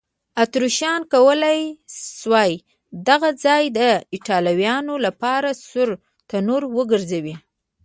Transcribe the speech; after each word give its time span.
اتریشیانو 0.43 1.05
کولای 1.13 1.61
شوای 2.19 2.51
دغه 3.07 3.29
ځای 3.45 3.63
د 3.77 3.79
ایټالویانو 4.13 4.93
لپاره 5.05 5.49
سور 5.67 5.89
تنور 6.29 6.61
وګرځوي. 6.77 7.35